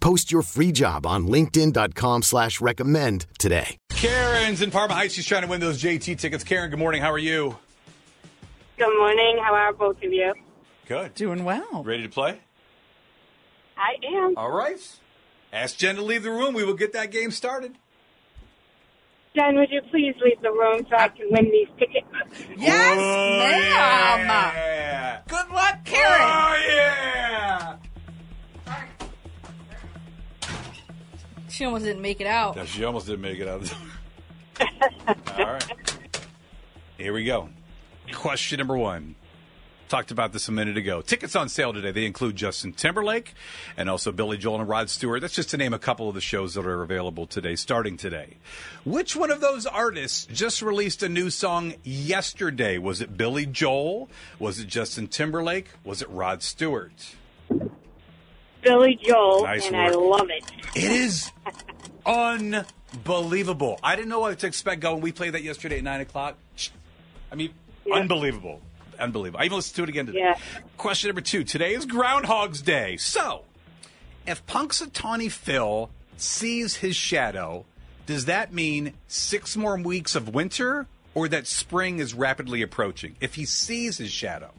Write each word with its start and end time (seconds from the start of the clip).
Post 0.00 0.32
your 0.32 0.42
free 0.42 0.72
job 0.72 1.06
on 1.06 1.26
linkedin.com 1.28 2.22
slash 2.22 2.60
recommend 2.60 3.26
today. 3.38 3.76
Karen's 3.90 4.62
in 4.62 4.70
Parma 4.70 4.94
Heights. 4.94 5.14
She's 5.14 5.26
trying 5.26 5.42
to 5.42 5.48
win 5.48 5.60
those 5.60 5.80
JT 5.82 6.18
tickets. 6.18 6.42
Karen, 6.42 6.70
good 6.70 6.78
morning. 6.78 7.02
How 7.02 7.10
are 7.12 7.18
you? 7.18 7.56
Good 8.78 8.96
morning. 8.98 9.38
How 9.42 9.54
are 9.54 9.72
both 9.74 9.98
of 10.02 10.10
you? 10.12 10.32
Good. 10.88 11.14
Doing 11.14 11.44
well. 11.44 11.84
Ready 11.84 12.02
to 12.04 12.08
play? 12.08 12.40
I 13.76 13.94
am. 14.16 14.34
All 14.36 14.50
right. 14.50 14.80
Ask 15.52 15.76
Jen 15.76 15.96
to 15.96 16.02
leave 16.02 16.22
the 16.22 16.30
room. 16.30 16.54
We 16.54 16.64
will 16.64 16.74
get 16.74 16.92
that 16.94 17.10
game 17.10 17.30
started. 17.30 17.74
Jen, 19.36 19.56
would 19.56 19.70
you 19.70 19.80
please 19.90 20.14
leave 20.24 20.40
the 20.42 20.50
room 20.50 20.84
so 20.88 20.96
I 20.96 21.08
can 21.08 21.26
win 21.30 21.44
these 21.50 21.68
tickets? 21.78 22.06
Yes, 22.56 22.96
Oh, 22.98 23.38
ma'am. 23.38 24.26
yeah. 24.26 25.20
Good 25.28 25.50
luck, 25.50 25.84
Karen. 25.84 26.20
Oh, 26.20 26.56
yeah. 26.68 27.29
She 31.60 31.66
almost 31.66 31.84
didn't 31.84 32.00
make 32.00 32.22
it 32.22 32.26
out. 32.26 32.56
Yeah, 32.56 32.64
she 32.64 32.84
almost 32.84 33.06
didn't 33.06 33.20
make 33.20 33.38
it 33.38 33.46
out 33.46 33.60
All 35.38 35.44
right. 35.44 36.26
Here 36.96 37.12
we 37.12 37.24
go. 37.24 37.50
Question 38.14 38.56
number 38.56 38.78
one. 38.78 39.14
Talked 39.90 40.10
about 40.10 40.32
this 40.32 40.48
a 40.48 40.52
minute 40.52 40.78
ago. 40.78 41.02
Tickets 41.02 41.36
on 41.36 41.50
sale 41.50 41.74
today. 41.74 41.90
They 41.90 42.06
include 42.06 42.34
Justin 42.34 42.72
Timberlake 42.72 43.34
and 43.76 43.90
also 43.90 44.10
Billy 44.10 44.38
Joel 44.38 44.60
and 44.60 44.70
Rod 44.70 44.88
Stewart. 44.88 45.20
That's 45.20 45.34
just 45.34 45.50
to 45.50 45.58
name 45.58 45.74
a 45.74 45.78
couple 45.78 46.08
of 46.08 46.14
the 46.14 46.22
shows 46.22 46.54
that 46.54 46.64
are 46.64 46.82
available 46.82 47.26
today, 47.26 47.56
starting 47.56 47.98
today. 47.98 48.38
Which 48.86 49.14
one 49.14 49.30
of 49.30 49.42
those 49.42 49.66
artists 49.66 50.24
just 50.32 50.62
released 50.62 51.02
a 51.02 51.10
new 51.10 51.28
song 51.28 51.74
yesterday? 51.84 52.78
Was 52.78 53.02
it 53.02 53.18
Billy 53.18 53.44
Joel? 53.44 54.08
Was 54.38 54.60
it 54.60 54.66
Justin 54.66 55.08
Timberlake? 55.08 55.66
Was 55.84 56.00
it 56.00 56.08
Rod 56.08 56.42
Stewart? 56.42 57.16
Billy 58.62 58.98
Joel, 59.02 59.44
Nice 59.44 59.66
and 59.68 59.76
I 59.76 59.90
love 59.90 60.28
it. 60.30 60.44
It 60.74 60.90
is 60.92 61.30
unbelievable. 62.06 63.78
I 63.82 63.96
didn't 63.96 64.08
know 64.08 64.20
what 64.20 64.38
to 64.38 64.46
expect 64.46 64.80
going. 64.80 65.00
We 65.00 65.12
played 65.12 65.34
that 65.34 65.42
yesterday 65.42 65.78
at 65.78 65.84
nine 65.84 66.00
o'clock. 66.00 66.36
I 67.30 67.34
mean, 67.34 67.52
Yeah. 67.86 67.94
unbelievable. 67.96 68.60
Unbelievable. 68.98 69.40
I 69.40 69.44
even 69.46 69.56
listened 69.56 69.76
to 69.76 69.82
it 69.84 69.88
again 69.88 70.06
today. 70.06 70.18
Yeah. 70.18 70.38
Question 70.76 71.08
number 71.08 71.20
two. 71.22 71.44
Today 71.44 71.74
is 71.74 71.86
Groundhog's 71.86 72.60
Day. 72.60 72.96
So, 72.98 73.44
if 74.26 74.44
Punxsutawney 74.46 75.30
Phil 75.30 75.90
sees 76.16 76.76
his 76.76 76.96
shadow, 76.96 77.64
does 78.06 78.26
that 78.26 78.52
mean 78.52 78.92
six 79.08 79.56
more 79.56 79.78
weeks 79.78 80.14
of 80.14 80.28
winter 80.34 80.86
or 81.14 81.28
that 81.28 81.46
spring 81.46 81.98
is 81.98 82.12
rapidly 82.12 82.60
approaching? 82.60 83.16
If 83.20 83.36
he 83.36 83.44
sees 83.46 83.96
his 83.98 84.10
shadow. 84.12 84.50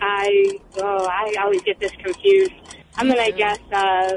I 0.00 0.58
oh, 0.78 1.06
I 1.06 1.34
always 1.40 1.62
get 1.62 1.78
this 1.80 1.92
confused. 1.92 2.52
I'm 2.96 3.08
gonna 3.08 3.32
guess 3.32 3.58
uh, 3.72 4.12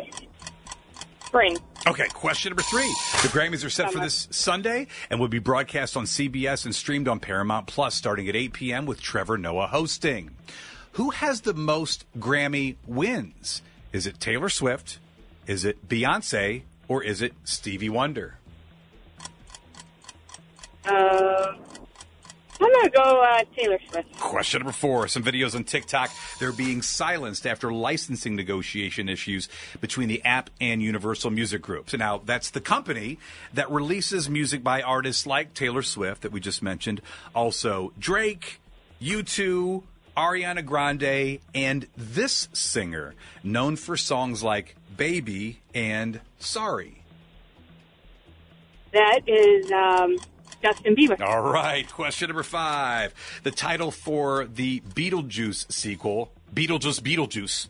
spring. 1.26 1.58
Okay, 1.88 2.08
question 2.10 2.52
number 2.52 2.62
three. 2.64 2.88
The 3.22 3.30
Grammys 3.30 3.66
are 3.66 3.70
set 3.70 3.92
for 3.92 4.00
this 4.00 4.28
Sunday 4.32 4.88
and 5.10 5.20
will 5.20 5.30
be 5.30 5.40
broadcast 5.40 5.96
on 5.96 6.06
CBS 6.06 6.66
and 6.66 6.76
streamed 6.76 7.08
on 7.08 7.20
Paramount 7.20 7.68
Plus 7.68 7.96
starting 7.96 8.28
at 8.28 8.36
8 8.36 8.54
p.m. 8.54 8.86
with 8.86 9.02
Trevor 9.02 9.38
Noah 9.38 9.68
hosting. 9.68 10.32
Who 10.94 11.12
has 11.12 11.42
the 11.42 11.54
most 11.54 12.06
Grammy 12.18 12.76
wins? 12.86 13.62
Is 13.94 14.06
it 14.06 14.20
Taylor 14.20 14.50
Swift? 14.50 15.00
Is 15.48 15.64
it 15.64 15.88
Beyonce? 15.88 16.64
Or 16.88 17.04
is 17.04 17.22
it 17.22 17.34
Stevie 17.44 17.90
Wonder? 17.90 18.38
Uh, 20.86 21.54
I'm 22.62 22.74
gonna 22.74 22.90
go 22.90 23.22
uh, 23.24 23.44
Taylor 23.56 23.80
Swift. 23.90 24.20
Question 24.20 24.60
number 24.60 24.74
four. 24.74 25.08
Some 25.08 25.24
videos 25.24 25.56
on 25.56 25.64
TikTok. 25.64 26.12
They're 26.40 26.52
being 26.52 26.82
silenced 26.82 27.48
after 27.48 27.72
licensing 27.72 28.36
negotiation 28.36 29.08
issues 29.08 29.48
between 29.80 30.10
the 30.10 30.24
app 30.26 30.50
and 30.60 30.82
Universal 30.82 31.32
Music 31.32 31.62
Group. 31.62 31.90
So 31.90 31.98
now 31.98 32.22
that's 32.26 32.50
the 32.50 32.60
company 32.60 33.18
that 33.54 33.72
releases 33.72 34.30
music 34.30 34.64
by 34.64 34.82
artists 34.82 35.26
like 35.26 35.54
Taylor 35.54 35.82
Swift 35.82 36.24
that 36.24 36.32
we 36.32 36.42
just 36.42 36.62
mentioned, 36.62 37.02
also 37.34 37.94
Drake, 37.98 38.60
U2, 39.02 39.84
Ariana 40.18 40.66
Grande, 40.66 41.40
and 41.56 41.88
this 41.96 42.50
singer 42.52 43.16
known 43.42 43.78
for 43.78 43.96
songs 43.96 44.44
like 44.44 44.76
Baby 44.98 45.62
and 45.74 46.20
Sorry. 46.40 47.04
That 48.92 49.22
is 49.28 49.72
um, 49.72 50.18
Justin 50.62 50.96
Bieber. 50.96 51.20
All 51.22 51.42
right. 51.42 51.88
Question 51.92 52.30
number 52.30 52.44
five. 52.44 53.14
The 53.44 53.52
title 53.52 53.92
for 53.92 54.46
the 54.46 54.82
Beetlejuice 54.82 55.72
sequel, 55.72 56.32
Beetlejuice 56.54 57.02
Beetlejuice, 57.02 57.68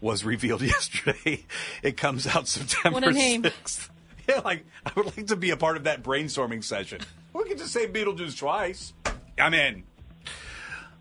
was 0.00 0.24
revealed 0.24 0.62
yesterday. 0.76 1.44
It 1.82 1.96
comes 1.96 2.26
out 2.26 2.46
September 2.48 3.00
What 3.00 3.08
a 3.08 3.12
name. 3.12 3.42
6th. 3.42 3.88
Yeah, 4.28 4.40
like, 4.40 4.66
I 4.84 4.92
would 4.94 5.06
like 5.16 5.28
to 5.28 5.36
be 5.36 5.48
a 5.52 5.56
part 5.56 5.78
of 5.78 5.84
that 5.84 6.02
brainstorming 6.02 6.62
session. 6.62 7.00
We 7.32 7.44
could 7.44 7.56
just 7.56 7.72
say 7.72 7.86
Beetlejuice 7.86 8.36
twice. 8.38 8.92
I'm 9.38 9.54
in. 9.54 9.84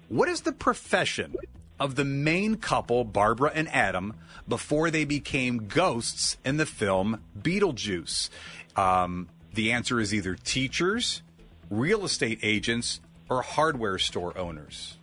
What 0.08 0.30
is 0.30 0.42
the 0.42 0.54
profession 0.54 1.36
of 1.78 1.96
the 1.96 2.06
main 2.06 2.56
couple, 2.56 3.04
Barbara 3.04 3.52
and 3.54 3.68
Adam, 3.68 4.14
before 4.48 4.90
they 4.90 5.04
became 5.04 5.68
ghosts 5.68 6.38
in 6.46 6.56
the 6.56 6.66
film 6.66 7.22
Beetlejuice? 7.38 8.30
Um, 8.78 9.28
the 9.58 9.72
answer 9.72 10.00
is 10.00 10.14
either 10.14 10.36
teachers, 10.36 11.24
real 11.70 12.06
estate 12.06 12.40
agents, 12.44 13.02
or 13.28 13.42
hardware 13.42 13.98
store 13.98 14.38
owners. 14.38 14.98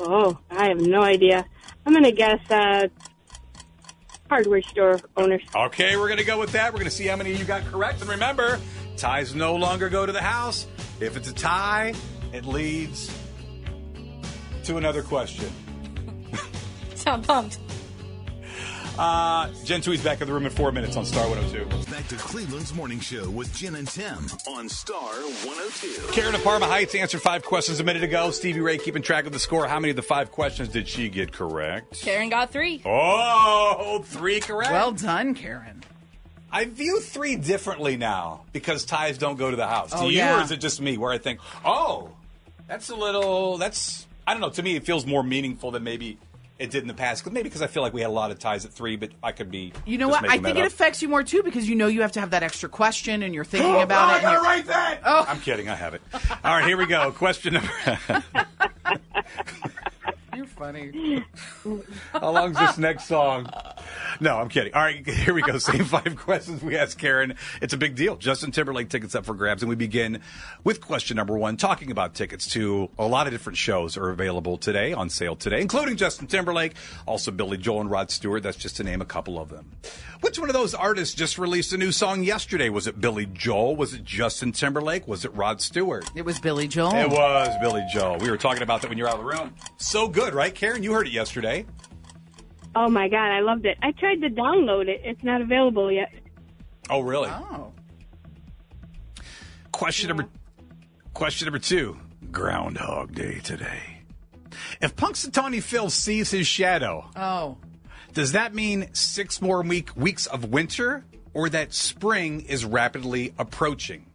Oh, 0.00 0.38
I 0.50 0.68
have 0.68 0.80
no 0.80 1.00
idea. 1.00 1.46
I'm 1.86 1.92
gonna 1.92 2.12
guess 2.12 2.40
uh, 2.50 2.88
hardware 4.28 4.62
store 4.62 4.98
owners. 5.16 5.42
Okay, 5.54 5.96
we're 5.96 6.08
going 6.08 6.18
to 6.18 6.24
go 6.24 6.38
with 6.38 6.52
that. 6.52 6.72
We're 6.72 6.78
going 6.78 6.90
to 6.90 6.96
see 6.96 7.06
how 7.06 7.16
many 7.16 7.32
of 7.32 7.38
you 7.38 7.44
got 7.44 7.64
correct. 7.66 8.00
And 8.00 8.10
remember, 8.10 8.58
ties 8.96 9.34
no 9.34 9.54
longer 9.54 9.88
go 9.88 10.04
to 10.04 10.12
the 10.12 10.22
house. 10.22 10.66
If 11.00 11.16
it's 11.16 11.30
a 11.30 11.34
tie, 11.34 11.94
it 12.32 12.46
leads 12.46 13.14
to 14.64 14.78
another 14.78 15.02
question. 15.02 15.52
Sound 16.94 17.26
pumped. 17.26 17.58
Uh, 18.98 19.48
Jen 19.64 19.80
Twee's 19.80 20.02
back 20.02 20.20
in 20.20 20.26
the 20.26 20.34
room 20.34 20.44
in 20.44 20.52
four 20.52 20.70
minutes 20.70 20.96
on 20.96 21.06
Star 21.06 21.26
102. 21.28 21.90
Back 21.90 22.06
to 22.08 22.16
Cleveland's 22.16 22.74
morning 22.74 23.00
show 23.00 23.28
with 23.30 23.52
Jen 23.56 23.74
and 23.76 23.88
Tim 23.88 24.26
on 24.48 24.68
Star 24.68 25.00
102. 25.00 26.12
Karen 26.12 26.34
of 26.34 26.44
Parma 26.44 26.66
Heights 26.66 26.94
answered 26.94 27.22
five 27.22 27.42
questions 27.42 27.80
a 27.80 27.84
minute 27.84 28.02
ago. 28.02 28.30
Stevie 28.30 28.60
Ray 28.60 28.76
keeping 28.76 29.02
track 29.02 29.24
of 29.24 29.32
the 29.32 29.38
score. 29.38 29.66
How 29.66 29.80
many 29.80 29.90
of 29.90 29.96
the 29.96 30.02
five 30.02 30.30
questions 30.30 30.68
did 30.68 30.86
she 30.86 31.08
get 31.08 31.32
correct? 31.32 32.02
Karen 32.02 32.28
got 32.28 32.50
three. 32.50 32.82
Oh, 32.84 34.02
three 34.04 34.40
correct. 34.40 34.72
Well 34.72 34.92
done, 34.92 35.34
Karen. 35.34 35.82
I 36.50 36.66
view 36.66 37.00
three 37.00 37.36
differently 37.36 37.96
now 37.96 38.42
because 38.52 38.84
ties 38.84 39.16
don't 39.16 39.36
go 39.36 39.50
to 39.50 39.56
the 39.56 39.66
house. 39.66 39.92
Oh, 39.94 40.02
to 40.02 40.12
you, 40.12 40.18
yeah. 40.18 40.38
or 40.38 40.42
is 40.42 40.50
it 40.50 40.58
just 40.58 40.82
me 40.82 40.98
where 40.98 41.10
I 41.10 41.16
think, 41.16 41.40
oh, 41.64 42.10
that's 42.68 42.90
a 42.90 42.94
little, 42.94 43.56
that's, 43.56 44.06
I 44.26 44.34
don't 44.34 44.42
know. 44.42 44.50
To 44.50 44.62
me, 44.62 44.76
it 44.76 44.84
feels 44.84 45.06
more 45.06 45.22
meaningful 45.22 45.70
than 45.70 45.82
maybe 45.82 46.18
it 46.62 46.70
did 46.70 46.82
in 46.82 46.88
the 46.88 46.94
past. 46.94 47.26
Maybe 47.30 47.42
because 47.44 47.62
I 47.62 47.66
feel 47.66 47.82
like 47.82 47.92
we 47.92 48.00
had 48.00 48.10
a 48.10 48.12
lot 48.12 48.30
of 48.30 48.38
ties 48.38 48.64
at 48.64 48.72
three, 48.72 48.96
but 48.96 49.10
I 49.22 49.32
could 49.32 49.50
be. 49.50 49.72
You 49.84 49.98
know 49.98 50.08
just 50.08 50.22
what? 50.22 50.30
I 50.30 50.38
think 50.38 50.56
it 50.56 50.60
up. 50.62 50.66
affects 50.68 51.02
you 51.02 51.08
more 51.08 51.22
too 51.22 51.42
because 51.42 51.68
you 51.68 51.74
know 51.74 51.88
you 51.88 52.02
have 52.02 52.12
to 52.12 52.20
have 52.20 52.30
that 52.30 52.42
extra 52.42 52.68
question 52.68 53.22
and 53.22 53.34
you're 53.34 53.44
thinking 53.52 53.74
Oh, 53.74 53.80
about 53.80 54.08
God, 54.08 54.10
it. 54.10 54.12
I 54.12 54.14
and 54.16 54.22
gotta 54.22 54.36
you're- 54.36 54.46
write 54.46 54.66
that. 54.66 55.00
Oh. 55.04 55.24
I'm 55.28 55.40
kidding. 55.40 55.68
I 55.68 55.74
have 55.74 55.94
it. 55.94 56.02
All 56.44 56.54
right, 56.56 56.64
here 56.64 56.76
we 56.76 56.86
go. 56.86 57.10
Question 57.12 57.54
number. 57.54 57.70
You're 60.62 61.24
funny. 61.64 61.82
How 62.12 62.30
long's 62.30 62.56
this 62.56 62.78
next 62.78 63.06
song? 63.06 63.48
No, 64.20 64.38
I'm 64.38 64.48
kidding. 64.48 64.72
All 64.74 64.82
right, 64.82 65.04
here 65.04 65.34
we 65.34 65.42
go. 65.42 65.58
Same 65.62 65.84
five 65.84 66.16
questions 66.16 66.62
we 66.62 66.76
asked 66.76 66.98
Karen. 66.98 67.34
It's 67.60 67.74
a 67.74 67.76
big 67.76 67.96
deal. 67.96 68.16
Justin 68.16 68.52
Timberlake 68.52 68.88
tickets 68.88 69.14
up 69.16 69.24
for 69.24 69.34
grabs, 69.34 69.62
and 69.62 69.68
we 69.70 69.74
begin 69.74 70.20
with 70.62 70.80
question 70.80 71.16
number 71.16 71.36
one, 71.36 71.56
talking 71.56 71.90
about 71.90 72.14
tickets 72.14 72.46
to 72.50 72.88
a 72.96 73.06
lot 73.06 73.26
of 73.26 73.32
different 73.32 73.56
shows 73.56 73.96
are 73.96 74.10
available 74.10 74.56
today, 74.56 74.92
on 74.92 75.10
sale 75.10 75.34
today, 75.34 75.60
including 75.60 75.96
Justin 75.96 76.28
Timberlake, 76.28 76.74
also 77.06 77.32
Billy 77.32 77.56
Joel 77.56 77.80
and 77.80 77.90
Rod 77.90 78.10
Stewart. 78.12 78.44
That's 78.44 78.56
just 78.56 78.76
to 78.76 78.84
name 78.84 79.00
a 79.00 79.06
couple 79.06 79.40
of 79.40 79.48
them. 79.48 79.72
Which 80.20 80.38
one 80.38 80.48
of 80.48 80.54
those 80.54 80.74
artists 80.74 81.16
just 81.16 81.36
released 81.38 81.72
a 81.72 81.76
new 81.76 81.90
song 81.90 82.22
yesterday? 82.22 82.68
Was 82.68 82.86
it 82.86 83.00
Billy 83.00 83.26
Joel? 83.26 83.74
Was 83.74 83.94
it 83.94 84.04
Justin 84.04 84.52
Timberlake? 84.52 85.08
Was 85.08 85.24
it 85.24 85.34
Rod 85.34 85.60
Stewart? 85.60 86.08
It 86.14 86.24
was 86.24 86.38
Billy 86.38 86.68
Joel. 86.68 86.94
It 86.94 87.10
was 87.10 87.48
Billy 87.60 87.84
Joel. 87.92 88.18
We 88.18 88.30
were 88.30 88.36
talking 88.36 88.62
about 88.62 88.82
that 88.82 88.88
when 88.88 88.98
you 88.98 89.04
were 89.04 89.10
out 89.10 89.18
of 89.18 89.24
the 89.24 89.26
room. 89.26 89.54
So 89.78 90.06
good, 90.06 90.32
right, 90.32 90.51
Karen? 90.54 90.82
You 90.82 90.92
heard 90.92 91.06
it 91.06 91.12
yesterday. 91.12 91.66
Oh 92.74 92.88
my 92.88 93.08
god, 93.08 93.30
I 93.30 93.40
loved 93.40 93.66
it. 93.66 93.76
I 93.82 93.92
tried 93.92 94.20
to 94.22 94.30
download 94.30 94.88
it. 94.88 95.00
It's 95.04 95.22
not 95.22 95.40
available 95.42 95.90
yet. 95.92 96.10
Oh, 96.88 97.00
really? 97.00 97.28
Oh. 97.28 97.72
Question 99.72 100.08
number 100.08 100.28
question 101.14 101.46
number 101.46 101.58
two. 101.58 101.98
Groundhog 102.30 103.14
Day 103.14 103.40
today. 103.40 104.02
If 104.80 104.96
Punxsutawney 104.96 105.62
Phil 105.62 105.90
sees 105.90 106.30
his 106.30 106.46
shadow, 106.46 107.10
Oh. 107.16 107.58
does 108.14 108.32
that 108.32 108.54
mean 108.54 108.88
six 108.94 109.42
more 109.42 109.62
week 109.62 109.90
weeks 109.96 110.26
of 110.26 110.46
winter, 110.46 111.04
or 111.34 111.48
that 111.50 111.74
spring 111.74 112.40
is 112.42 112.64
rapidly 112.64 113.34
approaching? 113.38 114.06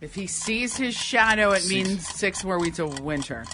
If 0.00 0.14
he 0.14 0.26
sees 0.26 0.76
his 0.76 0.94
shadow, 0.94 1.52
it 1.52 1.66
means 1.68 2.06
six 2.06 2.44
more 2.44 2.58
weeks 2.58 2.78
of 2.78 3.00
winter. 3.00 3.44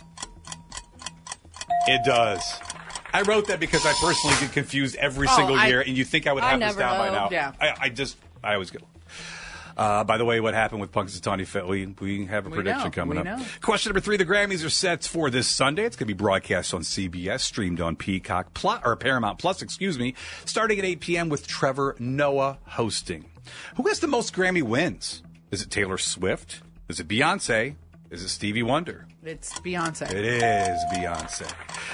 It 1.87 2.05
does. 2.05 2.43
I 3.15 3.23
wrote 3.23 3.49
that 3.49 3.61
because 3.61 3.85
I 3.85 3.93
personally 4.01 4.37
get 4.41 4.53
confused 4.53 4.97
every 4.97 5.29
Oh, 5.29 5.37
single 5.37 5.57
I- 5.57 5.67
year, 5.69 5.81
and 5.81 5.97
you 5.97 6.05
think 6.05 6.27
I 6.27 6.33
would 6.33 6.43
I 6.43 6.51
have 6.51 6.61
this 6.61 6.77
down 6.77 6.99
by 6.99 7.11
now. 7.11 7.29
Yeah. 7.31 7.53
I, 7.61 7.75
I 7.83 7.89
just, 7.91 8.17
I 8.43 8.55
always 8.55 8.71
get. 8.71 8.83
Uh, 9.75 10.05
by 10.05 10.19
the 10.19 10.25
way, 10.25 10.39
what 10.39 10.53
happened 10.53 10.83
with 10.83 10.93
Punxsutawney 10.93 11.47
Phil? 11.47 11.67
We 11.67 11.87
we 11.99 12.27
have 12.27 12.45
a 12.47 12.51
We 12.51 12.57
prediction 12.57 12.85
know, 12.85 12.91
coming 12.91 13.15
we 13.23 13.31
up. 13.31 13.39
know. 13.39 13.45
Question 13.63 13.91
number 13.91 14.01
three: 14.01 14.19
The 14.19 14.27
Grammys 14.27 14.65
are 14.67 14.71
set 14.71 15.05
for 15.05 15.31
this 15.31 15.47
Sunday. 15.49 15.85
It's 15.85 15.97
going 15.97 16.09
to 16.09 16.15
be 16.15 16.19
broadcast 16.19 16.75
on 16.75 16.83
CBS, 16.83 17.41
streamed 17.41 17.81
on 17.81 17.97
Peacock 17.97 18.53
Plus 18.53 18.83
or 18.85 18.97
Paramount 18.97 19.39
Plus, 19.39 19.63
excuse 19.63 19.99
me, 19.99 20.15
starting 20.45 20.79
at 20.79 20.85
8 20.85 21.01
p.m. 21.01 21.29
with 21.31 21.47
Trevor 21.47 21.97
Noah 21.99 22.59
hosting. 22.67 23.25
Who 23.77 23.89
has 23.89 24.01
the 24.01 24.07
most 24.09 24.35
Grammy 24.35 24.63
wins? 24.63 25.23
Is 25.51 25.63
it 25.63 25.71
Taylor 25.71 25.97
Swift? 25.99 26.61
Is 26.91 27.01
it 27.01 27.09
Beyonce? 27.09 27.77
Is 28.11 28.23
it 28.23 28.29
Stevie 28.29 28.63
Wonder? 28.63 29.07
It's 29.25 29.53
Beyonce. 29.61 30.11
It 30.11 30.25
is 30.25 30.85
Beyonce. 30.93 31.49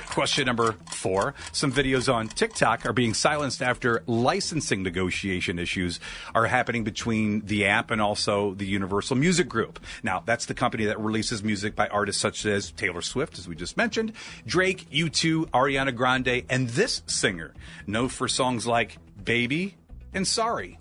Question 0.07 0.47
number 0.47 0.73
four. 0.91 1.35
Some 1.53 1.71
videos 1.71 2.13
on 2.13 2.29
TikTok 2.29 2.87
are 2.87 2.95
being 2.95 3.13
silenced 3.13 3.61
after 3.61 4.03
licensing 4.07 4.83
negotiation 4.83 5.59
issues 5.59 6.01
are 6.35 6.47
happening 6.47 6.85
between 6.85 7.43
the 7.45 7.67
app 7.67 7.91
and 7.91 8.01
also 8.01 8.55
the 8.55 8.65
Universal 8.65 9.17
Music 9.17 9.47
Group. 9.47 9.79
Now, 10.03 10.23
that's 10.25 10.47
the 10.47 10.55
company 10.55 10.87
that 10.87 10.99
releases 10.99 11.45
music 11.45 11.77
by 11.77 11.89
artists 11.89 12.23
such 12.23 12.47
as 12.47 12.71
Taylor 12.71 13.03
Swift, 13.03 13.39
as 13.39 13.47
we 13.47 13.55
just 13.55 13.77
mentioned, 13.77 14.15
Drake, 14.47 14.89
U2, 14.91 15.51
Ariana 15.51 15.95
Grande, 15.95 16.47
and 16.49 16.71
this 16.71 17.03
singer, 17.07 17.53
known 17.87 18.09
for 18.09 18.27
songs 18.27 18.67
like 18.67 18.97
Baby 19.23 19.77
and 20.15 20.27
Sorry. 20.27 20.79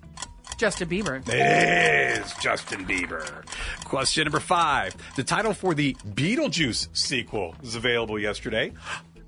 Justin 0.58 0.90
Bieber. 0.90 1.28
It 1.30 2.20
is 2.20 2.34
Justin 2.42 2.86
Bieber. 2.86 3.46
Question 3.86 4.24
number 4.26 4.40
five. 4.40 4.96
The 5.16 5.24
title 5.24 5.54
for 5.54 5.76
the 5.76 5.94
Beetlejuice 6.06 6.90
sequel 6.98 7.56
is 7.62 7.76
available 7.76 8.18
yesterday. 8.20 8.74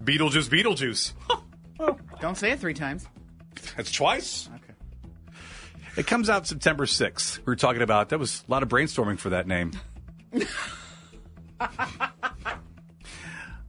Beetlejuice, 0.04 0.50
Beetlejuice. 0.50 1.14
Oh, 1.82 1.98
don't 2.20 2.36
say 2.38 2.52
it 2.52 2.60
three 2.60 2.74
times. 2.74 3.08
That's 3.78 3.90
twice. 3.90 4.50
Okay. 4.54 4.74
It 5.96 6.06
comes 6.06 6.30
out 6.30 6.46
September 6.46 6.86
6th. 6.86 7.38
We 7.38 7.44
were 7.46 7.56
talking 7.56 7.82
about 7.82 8.10
that 8.10 8.20
was 8.20 8.44
a 8.46 8.52
lot 8.52 8.64
of 8.64 8.70
brainstorming 8.70 9.18
for 9.18 9.30
that 9.30 9.48
name. 9.48 9.72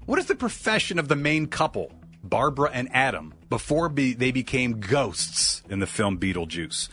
what 0.06 0.18
is 0.18 0.26
the 0.26 0.34
profession 0.34 0.98
of 0.98 1.06
the 1.06 1.14
main 1.14 1.46
couple, 1.46 1.92
Barbara 2.24 2.70
and 2.72 2.88
Adam, 2.92 3.32
before 3.48 3.88
be, 3.88 4.12
they 4.12 4.32
became 4.32 4.80
ghosts 4.80 5.62
in 5.70 5.78
the 5.78 5.86
film 5.86 6.18
Beetlejuice? 6.18 6.88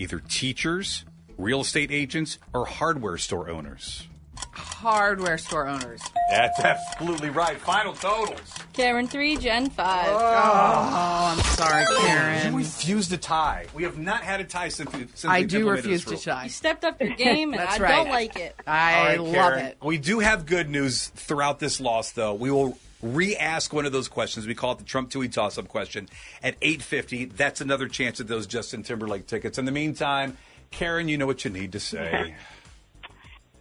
Either 0.00 0.18
teachers, 0.30 1.04
real 1.36 1.60
estate 1.60 1.90
agents, 1.92 2.38
or 2.54 2.64
hardware 2.64 3.18
store 3.18 3.50
owners? 3.50 4.06
Hardware 4.50 5.36
store 5.36 5.68
owners. 5.68 6.00
That's 6.30 6.58
absolutely 6.58 7.28
right. 7.28 7.58
Final 7.60 7.92
totals. 7.92 8.40
Karen 8.72 9.06
3, 9.06 9.36
Jen 9.36 9.68
5. 9.68 10.06
Oh, 10.08 11.34
I'm 11.36 11.44
sorry, 11.44 11.82
You 11.82 11.98
Karen. 11.98 12.54
refuse 12.54 13.08
to 13.08 13.18
tie. 13.18 13.66
We 13.74 13.82
have 13.82 13.98
not 13.98 14.22
had 14.22 14.40
a 14.40 14.44
tie 14.44 14.70
since, 14.70 14.90
since 14.90 15.24
I 15.26 15.40
we've 15.40 15.48
do 15.48 15.68
refuse 15.68 16.04
to 16.06 16.12
rule. 16.12 16.18
tie. 16.20 16.44
You 16.44 16.48
stepped 16.48 16.86
up 16.86 16.98
your 16.98 17.14
game, 17.14 17.52
and 17.52 17.60
That's 17.60 17.78
I 17.78 17.82
right. 17.82 17.96
don't 17.96 18.08
like 18.08 18.36
it. 18.36 18.56
I 18.66 18.94
All 18.94 19.04
right, 19.04 19.20
love 19.20 19.34
Karen. 19.34 19.66
it. 19.66 19.76
We 19.82 19.98
do 19.98 20.20
have 20.20 20.46
good 20.46 20.70
news 20.70 21.08
throughout 21.08 21.58
this 21.58 21.78
loss, 21.78 22.12
though. 22.12 22.32
We 22.32 22.50
will 22.50 22.78
re-ask 23.02 23.72
one 23.72 23.86
of 23.86 23.92
those 23.92 24.08
questions. 24.08 24.46
We 24.46 24.54
call 24.54 24.72
it 24.72 24.78
the 24.78 24.84
Trump 24.84 25.10
Toohey 25.10 25.32
toss-up 25.32 25.68
question 25.68 26.08
at 26.42 26.58
8.50. 26.60 27.36
That's 27.36 27.60
another 27.60 27.88
chance 27.88 28.20
at 28.20 28.28
those 28.28 28.46
Justin 28.46 28.82
Timberlake 28.82 29.26
tickets. 29.26 29.58
In 29.58 29.64
the 29.64 29.72
meantime, 29.72 30.36
Karen, 30.70 31.08
you 31.08 31.18
know 31.18 31.26
what 31.26 31.44
you 31.44 31.50
need 31.50 31.72
to 31.72 31.80
say. 31.80 32.34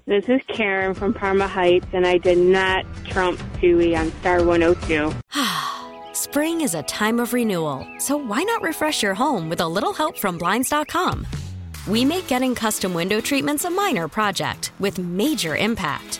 This 0.09 0.27
is 0.27 0.41
Karen 0.47 0.95
from 0.95 1.13
Parma 1.13 1.47
Heights, 1.47 1.85
and 1.93 2.07
I 2.07 2.17
did 2.17 2.39
not 2.39 2.83
trump 3.05 3.39
Toohey 3.57 3.95
on 3.95 4.11
Star 4.13 4.43
102. 4.43 5.13
Spring 6.13 6.61
is 6.61 6.73
a 6.73 6.81
time 6.81 7.19
of 7.19 7.31
renewal, 7.31 7.85
so 7.99 8.17
why 8.17 8.41
not 8.41 8.63
refresh 8.63 9.03
your 9.03 9.13
home 9.13 9.49
with 9.49 9.61
a 9.61 9.67
little 9.67 9.93
help 9.93 10.17
from 10.17 10.39
Blinds.com? 10.39 11.27
We 11.87 12.05
make 12.05 12.25
getting 12.25 12.55
custom 12.55 12.91
window 12.91 13.21
treatments 13.21 13.65
a 13.65 13.69
minor 13.69 14.07
project 14.07 14.71
with 14.79 14.97
major 14.97 15.55
impact. 15.55 16.19